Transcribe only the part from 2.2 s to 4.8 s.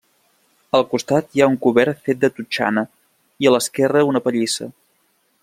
de totxana i a l'esquerra una pallissa.